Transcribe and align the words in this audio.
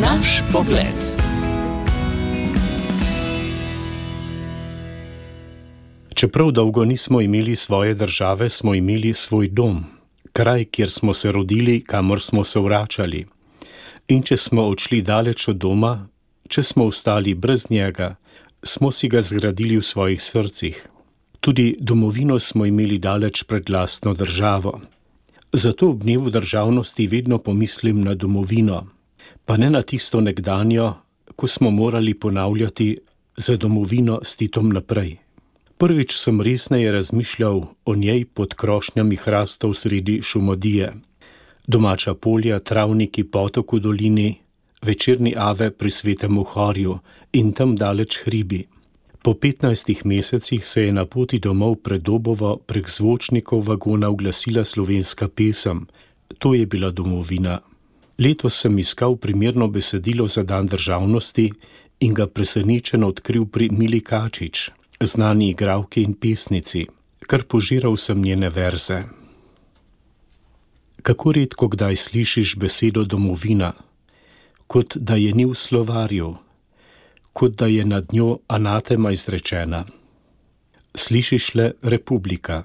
Naš 0.00 0.42
pogled. 0.52 1.00
Čeprav 6.14 6.50
dolgo 6.50 6.84
nismo 6.84 7.20
imeli 7.20 7.56
svoje 7.56 7.94
države, 7.94 8.50
smo 8.50 8.74
imeli 8.74 9.14
svoj 9.14 9.48
dom, 9.48 9.84
kraj, 10.32 10.64
kjer 10.64 10.90
smo 10.90 11.14
se 11.14 11.32
rodili, 11.32 11.84
kamor 11.84 12.22
smo 12.22 12.44
se 12.44 12.60
vračali. 12.60 13.26
In 14.08 14.22
če 14.22 14.36
smo 14.36 14.62
odšli 14.68 15.02
daleč 15.02 15.48
od 15.48 15.56
doma, 15.56 16.08
če 16.48 16.62
smo 16.62 16.84
ostali 16.84 17.34
brez 17.34 17.70
njega, 17.70 18.16
smo 18.62 18.92
si 18.92 19.08
ga 19.08 19.22
zgradili 19.22 19.76
v 19.76 19.82
svojih 19.82 20.22
srcih. 20.22 20.86
Tudi 21.40 21.76
domovino 21.80 22.38
smo 22.38 22.66
imeli 22.66 22.98
daleč 22.98 23.42
pred 23.42 23.70
lastno 23.70 24.14
državo. 24.14 24.80
Zato 25.52 25.88
ob 25.88 26.02
dnevu 26.02 26.30
državnosti 26.30 27.06
vedno 27.06 27.38
pomislim 27.38 28.00
na 28.00 28.14
domovino, 28.14 28.95
pa 29.44 29.56
ne 29.56 29.70
na 29.70 29.82
tisto 29.82 30.20
nekdanjo, 30.20 30.94
ko 31.36 31.46
smo 31.46 31.70
morali 31.70 32.14
ponavljati 32.14 32.98
za 33.36 33.56
domovino 33.56 34.20
s 34.24 34.36
Titom 34.36 34.68
naprej. 34.68 35.16
Prvič 35.78 36.16
sem 36.16 36.40
resneje 36.40 36.92
razmišljal 36.92 37.62
o 37.84 37.94
njej 37.94 38.24
pod 38.24 38.54
krošnjami 38.54 39.16
hrastov 39.16 39.74
sredi 39.74 40.22
šumodije. 40.22 40.92
Domača 41.66 42.14
polja, 42.14 42.58
travniki, 42.58 43.24
potok 43.24 43.72
v 43.72 43.80
dolini, 43.80 44.38
večerni 44.82 45.34
ave 45.36 45.70
pri 45.70 45.90
svetem 45.90 46.38
uhorju 46.38 46.98
in 47.32 47.52
tam 47.52 47.76
daleč 47.76 48.18
hribi. 48.24 48.64
Po 49.22 49.32
15 49.34 50.04
mesecih 50.04 50.66
se 50.66 50.82
je 50.82 50.92
na 50.92 51.04
poti 51.04 51.38
domov 51.38 51.74
pred 51.82 52.02
dobovo 52.02 52.56
prek 52.56 52.90
zvočnikov 52.90 53.64
vagona 53.68 54.08
oglasila 54.08 54.64
slovenska 54.64 55.28
pesem: 55.28 55.86
To 56.38 56.54
je 56.54 56.66
bila 56.66 56.90
domovina. 56.90 57.60
Letos 58.18 58.60
sem 58.60 58.78
iskal 58.78 59.16
primerno 59.16 59.68
besedilo 59.68 60.26
za 60.26 60.42
dan 60.42 60.66
državnosti 60.66 61.50
in 62.00 62.14
ga 62.14 62.26
presenečen 62.26 63.04
odkril 63.04 63.46
pri 63.46 63.68
Mili 63.70 64.00
Kačič, 64.00 64.70
znani 65.00 65.50
igravki 65.50 66.02
in 66.02 66.14
pesnici, 66.14 66.86
kar 67.26 67.44
požiral 67.44 67.96
sem 67.96 68.22
njene 68.22 68.48
verze. 68.48 69.02
Kako 71.02 71.32
redko 71.32 71.68
kdaj 71.68 71.96
slišiš 71.96 72.56
besedo 72.56 73.04
domovina, 73.04 73.72
kot 74.66 74.96
da 74.96 75.16
je 75.16 75.32
ni 75.32 75.44
v 75.44 75.54
slovarju 75.54 76.36
kot 77.36 77.52
da 77.52 77.66
je 77.66 77.84
nad 77.84 78.12
njo 78.12 78.38
anatema 78.48 79.10
izrečena. 79.12 79.84
Slišiš 80.94 81.54
le 81.54 81.72
republika. 81.82 82.62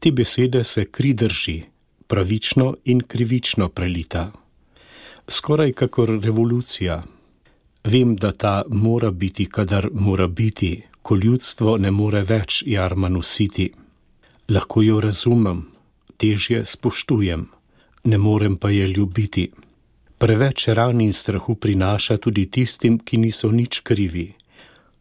Te 0.00 0.10
besede 0.10 0.64
se 0.64 0.84
kri 0.84 1.12
drži, 1.12 1.62
pravično 2.08 2.74
in 2.84 3.00
krivično 3.00 3.68
prelita. 3.68 4.32
Skoraj 5.28 5.72
kakor 5.72 6.18
revolucija. 6.22 7.02
Vem, 7.84 8.16
da 8.16 8.32
ta 8.32 8.62
mora 8.68 9.10
biti, 9.10 9.46
kadar 9.46 9.88
mora 9.92 10.26
biti, 10.26 10.82
ko 11.02 11.16
ljudstvo 11.16 11.76
ne 11.78 11.90
more 11.90 12.22
več 12.22 12.62
jarma 12.66 13.08
nositi. 13.08 13.70
Lahko 14.48 14.82
jo 14.82 15.00
razumem, 15.00 15.66
težje 16.16 16.64
spoštujem, 16.64 17.46
ne 18.04 18.18
morem 18.18 18.56
pa 18.56 18.70
je 18.70 18.88
ljubiti. 18.88 19.50
Preveč 20.18 20.68
ran 20.68 21.00
in 21.00 21.12
strahu 21.12 21.54
prinaša 21.54 22.16
tudi 22.16 22.46
tistim, 22.50 22.98
ki 22.98 23.16
niso 23.16 23.52
nič 23.52 23.80
krivi. 23.80 24.32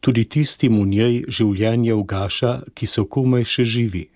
Tudi 0.00 0.24
tistim 0.24 0.76
v 0.80 0.86
njej 0.86 1.16
življenje 1.28 1.94
ugaša, 1.94 2.52
ki 2.74 2.86
so 2.86 3.04
komaj 3.04 3.44
še 3.44 3.64
živi. 3.64 4.06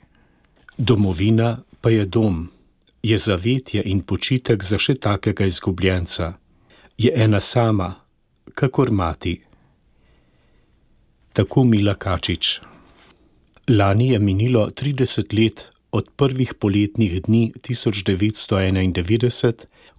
Domovina 0.79 1.63
pa 1.81 1.91
je 1.91 2.05
dom, 2.05 2.49
je 3.05 3.19
zavetje 3.19 3.83
in 3.85 4.01
počitek 4.01 4.63
za 4.65 4.79
še 4.81 4.95
takega 4.95 5.45
izgubljenca. 5.45 6.33
Je 6.97 7.11
ena 7.25 7.41
sama, 7.41 7.95
kakor 8.55 8.91
mati. 8.91 9.35
Tako 11.33 11.65
Mila 11.65 11.95
Kačič. 11.95 12.61
Lani 13.69 14.09
je 14.13 14.19
minilo 14.19 14.71
30 14.71 15.35
let 15.37 15.67
od 15.93 16.09
prvih 16.17 16.55
poletnih 16.55 17.23
dni 17.27 17.53
1991, 17.69 19.53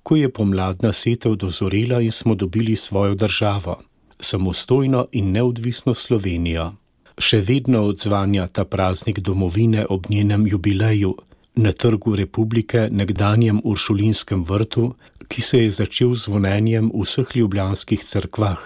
ko 0.03 0.15
je 0.15 0.29
pomladna 0.29 0.91
setev 0.93 1.35
dozorela 1.35 2.01
in 2.01 2.11
smo 2.11 2.35
dobili 2.35 2.75
svojo 2.75 3.15
državo, 3.15 3.79
samostojno 4.19 5.07
in 5.11 5.31
neodvisno 5.31 5.93
Slovenijo. 5.93 6.71
Še 7.17 7.41
vedno 7.45 7.85
odzvanja 7.85 8.47
ta 8.47 8.65
praznik 8.65 9.19
domovine 9.19 9.85
ob 9.89 10.09
njenem 10.09 10.47
jubileju 10.47 11.15
na 11.55 11.71
trgu 11.71 12.15
republike, 12.15 12.87
nekdanjem 12.91 13.61
Uršulinskem 13.63 14.43
vrtu, 14.43 14.93
ki 15.27 15.41
se 15.41 15.59
je 15.59 15.69
začel 15.69 16.15
z 16.15 16.27
zvonjenjem 16.27 16.91
v 16.93 17.03
vseh 17.03 17.35
ljubljanskih 17.35 18.03
cerkvah. 18.03 18.59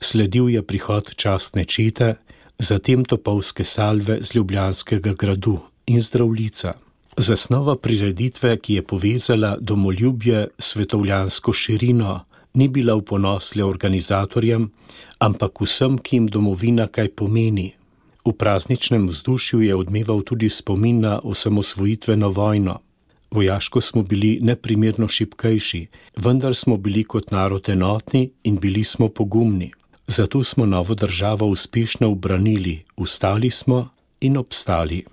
Sledil 0.00 0.48
je 0.50 0.62
prihod 0.62 1.14
častne 1.16 1.64
čete, 1.64 2.14
zatem 2.58 3.04
topovske 3.04 3.64
salve 3.64 4.18
z 4.22 4.34
ljubljanskega 4.34 5.14
gradu 5.14 5.58
in 5.86 6.00
zdravljica. 6.00 6.74
Zasnova 7.16 7.76
prireditve, 7.76 8.56
ki 8.58 8.74
je 8.74 8.82
povezala 8.82 9.56
domoljubje 9.60 10.48
s 10.58 10.72
svetovljansko 10.74 11.52
širino, 11.52 12.24
ni 12.54 12.68
bila 12.68 12.94
v 12.94 13.02
ponos 13.02 13.54
le 13.54 13.64
organizatorjem, 13.64 14.70
ampak 15.18 15.60
vsem, 15.60 15.98
ki 15.98 16.16
jim 16.16 16.26
domovina 16.26 16.86
kaj 16.86 17.08
pomeni. 17.14 17.72
V 18.24 18.32
prazničnem 18.32 19.08
vzdušju 19.08 19.60
je 19.60 19.76
odmeval 19.76 20.22
tudi 20.22 20.50
spomin 20.50 21.00
na 21.00 21.20
osamosvojitveno 21.24 22.28
vojno. 22.28 22.78
Vojaško 23.30 23.80
smo 23.80 24.02
bili 24.02 24.38
neprimerno 24.42 25.08
šipkejši, 25.08 25.86
vendar 26.16 26.54
smo 26.54 26.76
bili 26.76 27.04
kot 27.04 27.30
narod 27.30 27.68
enotni 27.68 28.30
in 28.42 28.58
bili 28.58 28.84
smo 28.84 29.08
pogumni. 29.08 29.72
Zato 30.06 30.44
smo 30.44 30.66
novo 30.66 30.94
državo 30.94 31.46
uspešno 31.46 32.10
obranili, 32.10 32.84
ustali 32.96 33.50
smo 33.50 33.88
in 34.20 34.36
obstali. 34.36 35.04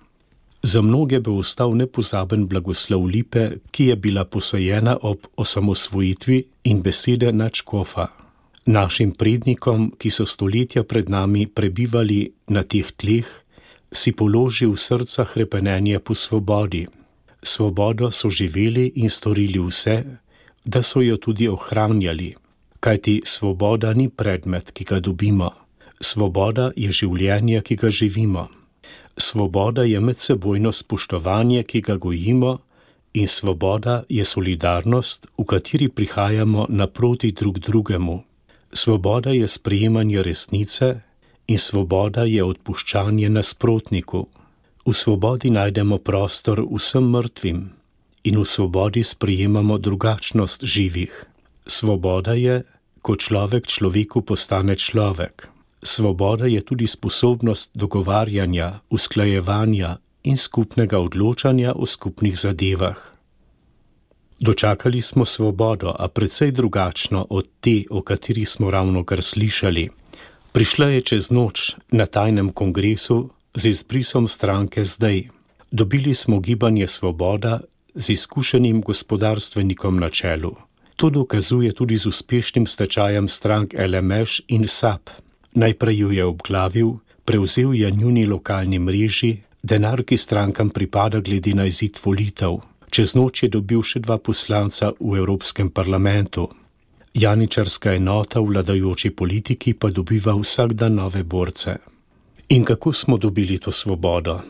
Za 0.63 0.81
mnoge 0.81 1.19
bo 1.19 1.31
ostal 1.31 1.75
nepozaben 1.75 2.47
blagoslov 2.47 3.05
lipe, 3.05 3.49
ki 3.71 3.85
je 3.85 3.95
bila 3.95 4.25
posajena 4.25 4.97
ob 5.01 5.17
osamosvojitvi 5.37 6.43
in 6.63 6.81
besede 6.81 7.31
načkofa. 7.31 8.20
Našim 8.65 9.11
prednikom, 9.17 9.89
ki 9.97 10.09
so 10.13 10.25
stoletja 10.25 10.83
pred 10.85 11.09
nami 11.09 11.47
prebivali 11.49 12.29
na 12.53 12.61
teh 12.61 12.85
tleh, 12.93 13.25
si 13.89 14.13
položil 14.13 14.77
v 14.77 14.79
srca 14.79 15.25
hrepenenje 15.25 15.97
po 15.97 16.13
svobodi. 16.13 16.85
Svobodo 17.41 18.13
so 18.13 18.29
živeli 18.29 19.01
in 19.01 19.09
storili 19.09 19.57
vse, 19.57 20.05
da 20.61 20.85
so 20.85 21.01
jo 21.01 21.17
tudi 21.17 21.49
ohranjali, 21.49 22.37
kajti 22.79 23.25
svoboda 23.25 23.93
ni 23.97 24.09
predmet, 24.13 24.71
ki 24.71 24.85
ga 24.85 25.01
dobimo, 25.01 25.49
svoboda 25.97 26.69
je 26.77 26.93
življenje, 26.93 27.65
ki 27.65 27.75
ga 27.75 27.89
živimo. 27.89 28.47
Svoboda 29.17 29.83
je 29.89 29.99
medsebojno 29.99 30.71
spoštovanje, 30.71 31.63
ki 31.63 31.81
ga 31.81 31.97
gojimo, 31.97 32.59
in 33.13 33.27
svoboda 33.27 34.03
je 34.09 34.25
solidarnost, 34.25 35.27
v 35.37 35.43
kateri 35.45 35.89
prihajamo 35.89 36.69
naproti 36.69 37.31
drug 37.33 37.59
drugemu. 37.59 38.21
Svoboda 38.73 39.29
je 39.29 39.47
sprejemanje 39.47 40.23
resnice 40.23 40.99
in 41.47 41.57
svoboda 41.57 42.23
je 42.23 42.43
odpuščanje 42.43 43.29
nasprotniku. 43.29 44.27
V 44.85 44.93
svobodi 44.93 45.49
najdemo 45.49 45.97
prostor 45.97 46.63
vsem 46.63 47.09
mrtvim 47.11 47.59
in 48.23 48.37
v 48.39 48.45
svobodi 48.45 49.03
sprejemamo 49.03 49.77
drugačnost 49.77 50.63
živih. 50.63 51.25
Svoboda 51.67 52.33
je, 52.33 52.63
ko 53.01 53.15
človek 53.15 53.67
človeku 53.67 54.21
postane 54.21 54.75
človek. 54.75 55.49
Svoboda 55.83 56.45
je 56.45 56.61
tudi 56.61 56.87
sposobnost 56.87 57.71
dogovarjanja, 57.73 58.79
usklajevanja 58.89 59.97
in 60.23 60.37
skupnega 60.37 60.99
odločanja 60.99 61.73
o 61.75 61.85
skupnih 61.85 62.37
zadevah. 62.37 62.97
Dočakali 64.41 65.01
smo 65.01 65.25
svobodo, 65.25 65.93
a 65.99 66.07
precej 66.07 66.51
drugačno 66.51 67.27
od 67.29 67.47
te, 67.59 67.83
o 67.89 68.01
kateri 68.01 68.45
smo 68.45 68.71
ravno 68.71 69.03
kar 69.03 69.21
slišali. 69.21 69.87
Prišla 70.51 70.87
je 70.87 71.01
čez 71.01 71.29
noč 71.31 71.75
na 71.91 72.05
tajnem 72.05 72.49
kongresu 72.49 73.29
z 73.53 73.69
izbrisom 73.69 74.27
stranke 74.27 74.83
zdaj. 74.83 75.23
Dobili 75.71 76.13
smo 76.15 76.39
gibanje 76.39 76.87
Svoboda 76.87 77.61
z 77.93 78.09
izkušenim 78.09 78.81
gospodarstvenikom 78.81 79.99
na 79.99 80.09
čelu. 80.09 80.55
To 80.95 81.09
dokazuje 81.09 81.71
tudi 81.71 81.97
z 81.97 82.05
uspešnim 82.05 82.67
stečajem 82.67 83.29
strank 83.29 83.73
LMŠ 83.73 84.41
in 84.47 84.67
SAP. 84.67 85.09
Najprej 85.53 85.97
jo 85.97 86.11
je 86.11 86.25
obglavil, 86.25 86.91
prevzel 87.25 87.75
je 87.75 87.91
njuni 87.91 88.25
lokalni 88.25 88.79
mreži, 88.79 89.37
denar, 89.63 90.03
ki 90.03 90.17
strankam 90.17 90.69
pripada 90.69 91.19
glede 91.19 91.53
na 91.53 91.65
izid 91.65 91.99
volitev. 92.05 92.70
Čez 92.91 93.15
noč 93.15 93.43
je 93.43 93.47
dobil 93.47 93.79
še 93.79 94.03
dva 94.03 94.19
poslanca 94.19 94.91
v 94.99 95.15
Evropskem 95.15 95.71
parlamentu. 95.71 96.51
Janičarska 97.15 97.95
enota 97.95 98.43
v 98.43 98.51
vladajoči 98.51 99.15
politiki 99.15 99.71
pa 99.71 99.87
dobiva 99.87 100.35
vsak 100.35 100.75
dan 100.75 100.99
nove 100.99 101.23
borce. 101.23 101.79
In 102.51 102.67
kako 102.67 102.91
smo 102.91 103.15
dobili 103.15 103.55
to 103.63 103.71
svobodo? 103.71 104.43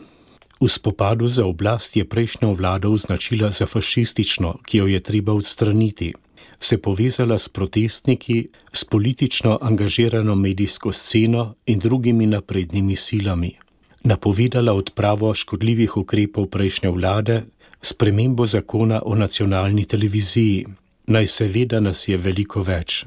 V 0.58 0.66
spopadu 0.66 1.30
za 1.30 1.46
oblast 1.46 1.94
je 1.94 2.02
prejšnja 2.02 2.50
vlada 2.50 2.90
označila 2.90 3.54
za 3.54 3.66
fašistično, 3.66 4.58
ki 4.66 4.78
jo 4.78 4.86
je 4.90 4.98
treba 4.98 5.32
odstraniti. 5.32 6.10
se 6.58 6.78
povezala 6.78 7.38
s 7.38 7.48
protestniki, 7.48 8.48
s 8.72 8.84
politično 8.84 9.58
angažirano 9.62 10.34
medijsko 10.34 10.92
sceno 10.92 11.54
in 11.66 11.78
drugimi 11.78 12.26
naprednimi 12.26 12.96
silami. 12.96 13.58
Napovedala 14.04 14.72
odpravo 14.72 15.34
škodljivih 15.34 15.96
ukrepov 15.96 16.46
prejšnje 16.46 16.90
vlade, 16.90 17.42
spremembo 17.82 18.46
zakona 18.46 19.02
o 19.04 19.14
nacionalni 19.14 19.84
televiziji. 19.84 20.66
Naj 21.06 21.26
seveda 21.26 21.80
nas 21.80 22.08
je 22.08 22.16
veliko 22.16 22.62
več. 22.62 23.04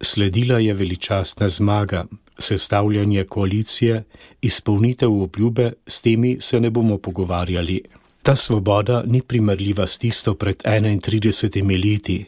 Sledila 0.00 0.58
je 0.58 0.74
veličastna 0.74 1.48
zmaga, 1.48 2.04
sestavljanje 2.38 3.24
koalicije, 3.24 4.02
izpolnitev 4.42 5.22
obljube, 5.22 5.72
s 5.86 6.02
temi 6.02 6.36
se 6.40 6.60
ne 6.60 6.70
bomo 6.70 6.98
pogovarjali. 6.98 7.82
Ta 8.22 8.36
svoboda 8.36 9.02
ni 9.06 9.22
primerljiva 9.22 9.86
s 9.86 9.98
tisto 9.98 10.34
pred 10.34 10.56
31 10.64 11.84
leti, 11.84 12.24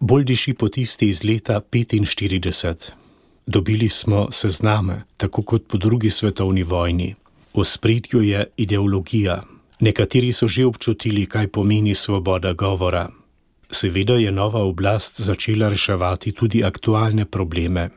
bolj 0.00 0.24
diši 0.24 0.54
po 0.54 0.68
tisti 0.68 1.08
iz 1.08 1.24
leta 1.24 1.60
45. 1.72 2.90
Dobili 3.46 3.88
smo 3.88 4.28
sezname, 4.30 5.02
tako 5.16 5.42
kot 5.42 5.62
po 5.66 5.78
drugi 5.78 6.10
svetovni 6.10 6.62
vojni. 6.62 7.14
V 7.54 7.64
spredju 7.64 8.22
je 8.22 8.44
ideologija. 8.56 9.42
Nekateri 9.80 10.32
so 10.32 10.48
že 10.48 10.66
občutili, 10.66 11.26
kaj 11.26 11.48
pomeni 11.48 11.94
svoboda 11.94 12.52
govora. 12.52 13.08
Seveda 13.70 14.14
je 14.14 14.32
nova 14.32 14.64
oblast 14.64 15.20
začela 15.20 15.68
reševati 15.68 16.32
tudi 16.32 16.64
aktualne 16.64 17.24
probleme. 17.24 17.90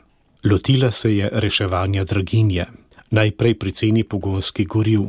Lotila 0.43 0.91
se 0.91 1.15
je 1.15 1.29
reševanja 1.33 2.03
draginje, 2.03 2.65
najprej 3.09 3.59
pri 3.59 3.71
ceni 3.71 4.03
pogonskih 4.03 4.67
goriv. 4.67 5.01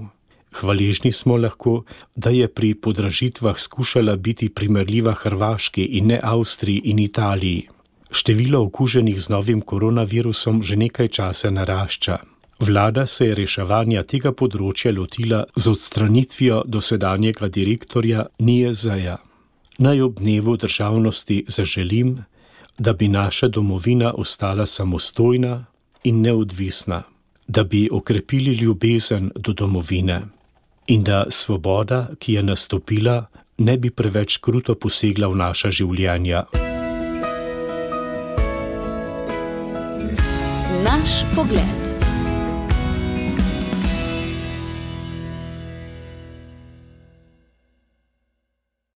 Hvaležni 0.53 1.13
smo 1.13 1.37
lahko, 1.37 1.85
da 2.17 2.31
je 2.31 2.49
pri 2.49 2.75
podražitvah 2.75 3.59
skušala 3.59 4.17
biti 4.17 4.49
primerljiva 4.49 5.15
Hrvaški 5.15 5.85
in 5.85 6.07
ne 6.07 6.21
Avstriji 6.23 6.81
in 6.85 6.99
Italiji. 6.99 7.69
Število 8.11 8.61
okuženih 8.65 9.21
z 9.21 9.29
novim 9.29 9.61
koronavirusom 9.61 10.63
že 10.63 10.77
nekaj 10.77 11.09
časa 11.09 11.51
narašča. 11.51 12.32
Vlada 12.63 13.07
se 13.07 13.27
je 13.27 13.35
reševanja 13.35 14.05
tega 14.07 14.31
področja 14.39 14.93
lotila 14.95 15.41
z 15.57 15.71
odstranitvijo 15.73 16.61
dosedanjega 16.71 17.49
direktorja 17.51 18.29
Nijezeja. 18.39 19.17
Naj 19.83 20.03
ob 20.05 20.21
dnevu 20.21 20.55
državnosti 20.63 21.41
zaželim, 21.49 22.21
da 22.79 22.93
bi 22.93 23.09
naša 23.09 23.49
domovina 23.49 24.13
ostala 24.15 24.67
samostojna 24.67 25.57
in 26.05 26.23
neodvisna, 26.23 27.03
da 27.49 27.65
bi 27.65 27.89
okrepili 27.91 28.55
ljubezen 28.63 29.33
do 29.35 29.53
domovine 29.53 30.21
in 30.87 31.03
da 31.03 31.25
svoboda, 31.31 32.13
ki 32.19 32.39
je 32.39 32.43
nastopila, 32.43 33.25
ne 33.59 33.79
bi 33.79 33.91
preveč 33.91 34.39
kruto 34.39 34.79
posegla 34.79 35.27
v 35.27 35.41
naša 35.43 35.71
življenja. 35.71 36.47
Naš 40.87 41.25
pogled. 41.35 41.92